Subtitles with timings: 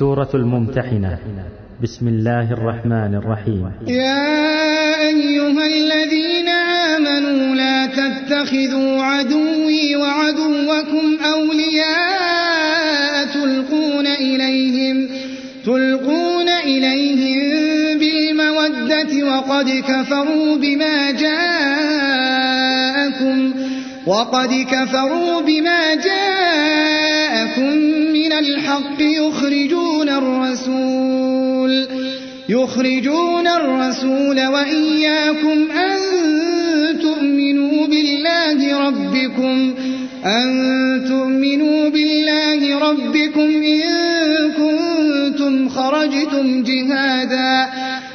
[0.00, 1.18] سورة الممتحنة.
[1.82, 3.72] بسم الله الرحمن الرحيم.
[3.86, 15.08] يا أيها الذين آمنوا لا تتخذوا عدوي وعدوكم أولياء تلقون إليهم
[15.64, 17.50] تلقون إليهم
[17.98, 21.50] بالمودة وقد كفروا بما جاءكم
[24.06, 27.99] وقد كفروا بما جاءكم
[28.30, 31.88] من الحق يخرجون الرسول
[32.48, 35.98] يخرجون الرسول وإياكم أن
[37.00, 39.74] تؤمنوا بالله ربكم
[40.24, 40.48] أن
[41.08, 43.82] تؤمنوا بالله ربكم إن
[44.52, 47.68] كنتم خرجتم جهادا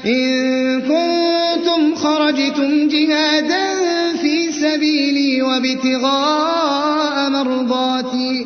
[0.06, 3.66] إن كنتم خرجتم جهادا
[4.22, 8.46] في سبيلي وابتغاء مرضاتي.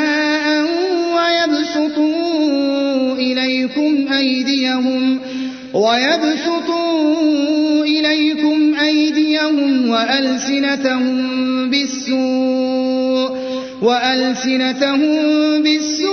[3.61, 5.19] إليكم أيديهم
[5.73, 11.29] ويبسطوا إليكم أيديهم وألسنتهم
[11.69, 13.37] بالسوء
[13.81, 15.17] وألسنتهم
[15.63, 16.11] بالسوء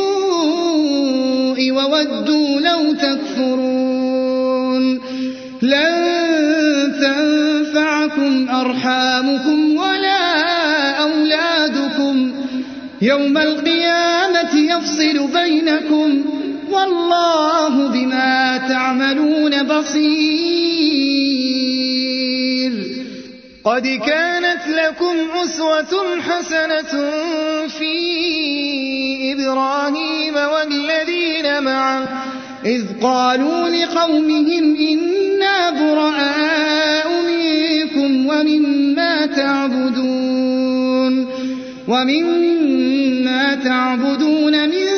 [1.73, 5.01] وودوا لو تكفرون
[5.63, 5.95] لن
[7.01, 10.21] تنفعكم أرحامكم ولا
[11.03, 12.33] أولادكم
[13.03, 16.25] يوم القيامة يفصل بينكم
[16.73, 21.09] والله بما تعملون بصير.
[23.65, 27.11] قد كانت لكم أسوة حسنة
[27.69, 27.93] في
[29.33, 32.09] إبراهيم والذين معه
[32.65, 40.49] إذ قالوا لقومهم إنا براء منكم ومما تعبدون
[41.89, 44.98] ومما تعبدون من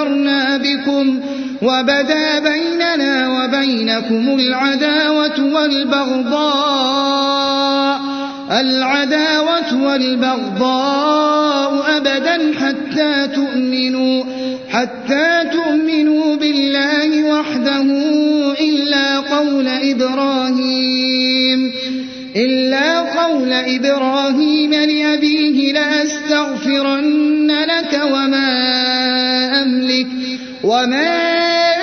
[0.00, 1.20] كفرنا بكم
[1.62, 6.90] وبدا بيننا وبينكم العداوة والبغضاء.
[8.60, 14.24] العداوة والبغضاء أبدا حتى تؤمنوا
[14.70, 17.82] حتى تؤمنوا بالله وحده
[18.60, 21.72] إلا قول إبراهيم.
[22.36, 28.69] إلا قول إبراهيم لأبيه لأستغفرن لك وما
[30.64, 31.10] وما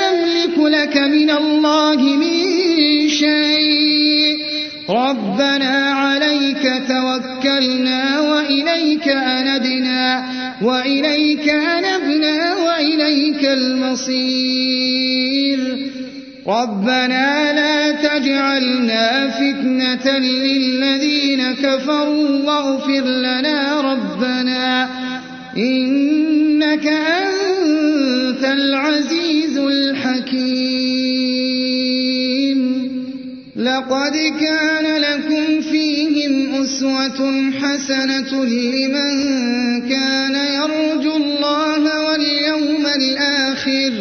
[0.09, 4.37] أملك لك من الله من شيء
[4.89, 10.25] ربنا عليك توكلنا وإليك أنبنا
[10.61, 14.77] وإليك أنبنا وإليك المصير
[16.47, 24.89] ربنا لا تجعلنا فتنة للذين كفروا واغفر لنا ربنا
[25.57, 27.36] إنك أنت
[28.53, 30.97] العزيز الحكيم.
[33.55, 39.13] لقد كان لكم فيهم أسوة حسنة لمن
[39.89, 43.91] كان يرجو الله واليوم الآخر.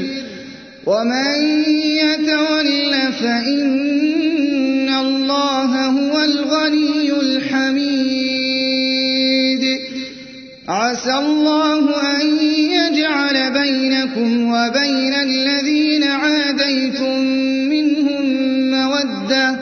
[0.86, 8.26] ومن يتول فإن الله هو الغني الحميد.
[10.68, 11.75] عسى الله
[14.16, 17.20] بينكم وبين الذين عاديتم
[17.68, 18.24] منهم
[18.70, 19.58] مودة.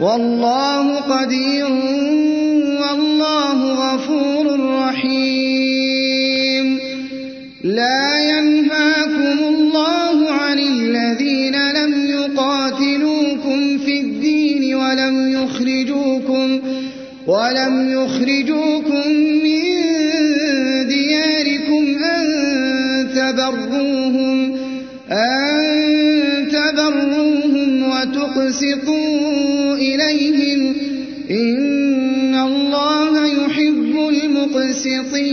[0.00, 1.70] والله قدير
[2.82, 6.66] والله غفور رحيم.
[7.64, 16.60] لا ينهاكم الله عن الذين لم يقاتلوكم في الدين ولم يخرجوكم
[17.26, 19.08] ولم يخرجوكم
[19.44, 19.85] من
[23.46, 24.56] تبروهم
[25.10, 30.74] أن تبروهم وتقسطوا إليهم.
[31.30, 35.30] إن الله يحب المقسطين.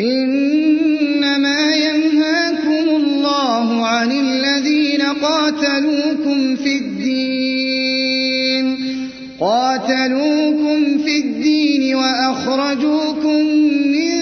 [0.00, 8.76] إنما ينهاكم الله عن الذين قاتلوكم في الدين.
[9.40, 13.46] قاتلوكم في الدين وأخرجوكم
[13.86, 14.21] من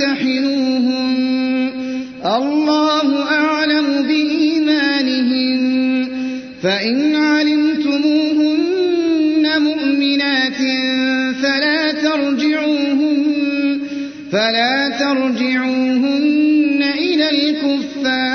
[0.00, 1.16] فامتحنوهم
[2.24, 5.60] الله أعلم بإيمانهم
[6.62, 8.62] فإن علمتموهن
[9.58, 10.56] مؤمنات
[11.42, 13.80] فلا ترجعوهن
[14.32, 18.30] فلا ترجعوهن إلى الكفار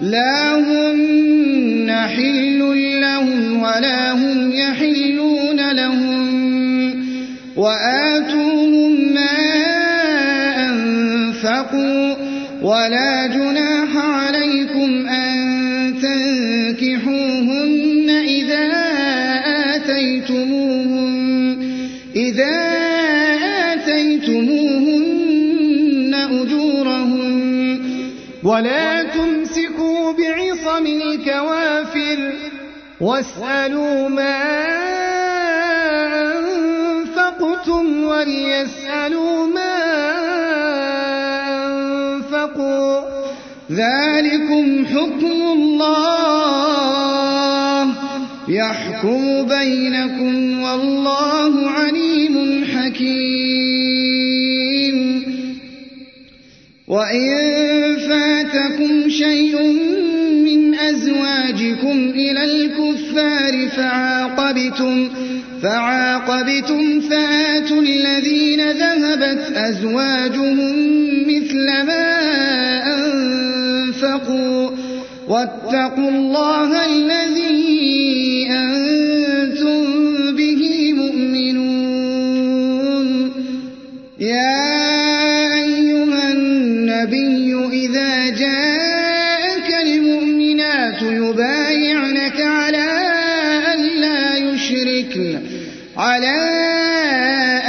[0.00, 2.60] لا هن حل
[3.00, 6.22] لهم ولا هم يحلون لهم
[7.56, 9.51] وآتوهم ما
[11.62, 12.16] أنفقوا
[12.62, 17.30] ولا جناح عليكم أن تنكحوهن
[18.10, 18.70] إذا
[19.74, 21.58] آتيتموهن
[22.16, 22.56] إذا
[23.72, 25.02] آتيتموهن
[26.14, 27.80] أجورهن.
[28.42, 32.32] ولا تمسكوا بعصم الكوافر
[33.00, 34.42] واسألوا ما
[37.42, 39.71] أنفقتم وليسألوا ما
[43.76, 46.22] ذلكم حكم الله
[48.48, 54.12] يحكم بينكم والله عليم حكيم.
[56.88, 59.62] وإن فاتكم شيء
[60.44, 65.08] من أزواجكم إلى الكفار فعاقبتم
[65.62, 70.92] فعاقبتم فآتوا الذين ذهبت أزواجهم
[71.26, 72.21] مثل ما
[74.12, 74.70] أنفقوا
[75.28, 79.84] واتقوا الله الذي أنتم
[80.36, 82.62] به مؤمنون.
[84.20, 84.58] يا
[85.64, 92.88] أيها النبي إذا جاءك المؤمنات يبايعنك على
[93.74, 95.40] ألا يشركن
[95.96, 96.38] على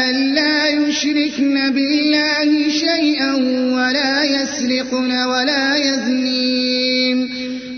[0.09, 3.33] ألا يشركن بالله شيئا
[3.75, 6.32] ولا يسرقن ولا يزنين.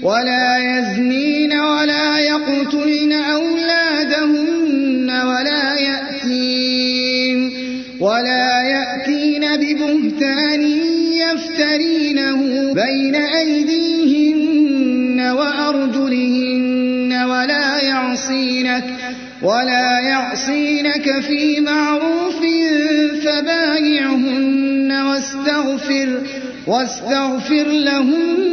[0.05, 7.51] ولا يزنين ولا يقتلن أولادهن ولا يأتين
[7.99, 10.61] ولا يأتين ببهتان
[11.25, 18.83] يفترينه بين أيديهن وأرجلهن ولا يعصينك
[19.41, 22.41] ولا يعصينك في معروف
[23.25, 26.21] فبايعهن واستغفر
[26.67, 28.44] واستغفر لهن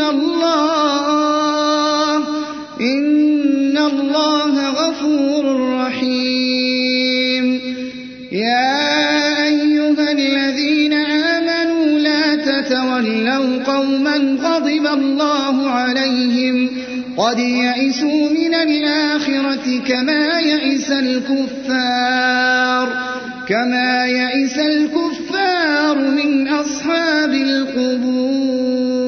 [0.00, 0.96] الله
[2.80, 7.60] إن الله غفور رحيم
[8.32, 16.70] يا أيها الذين آمنوا لا تتولوا قوما غضب الله عليهم
[17.16, 22.56] قد يئسوا من الآخرة كما يئس الكفار
[23.48, 29.05] كما يئس الكفار من أصحاب القبور